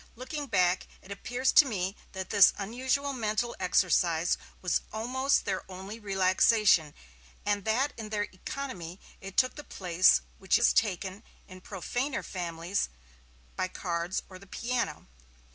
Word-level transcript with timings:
Looking 0.15 0.47
back, 0.47 0.87
it 1.03 1.11
appears 1.11 1.51
to 1.51 1.65
me 1.67 1.95
that 2.13 2.31
this 2.31 2.53
unusual 2.57 3.13
mental 3.13 3.55
exercise 3.59 4.35
was 4.59 4.81
almost 4.91 5.45
their 5.45 5.61
only 5.69 5.99
relaxation, 5.99 6.95
and 7.45 7.65
that 7.65 7.93
in 7.97 8.09
their 8.09 8.23
economy 8.33 8.99
it 9.19 9.37
took 9.37 9.53
the 9.53 9.63
place 9.63 10.21
which 10.39 10.57
is 10.57 10.73
taken, 10.73 11.21
in 11.47 11.61
profaner 11.61 12.23
families, 12.23 12.89
by 13.55 13.67
cards 13.67 14.23
or 14.27 14.39
the 14.39 14.47
piano. 14.47 15.05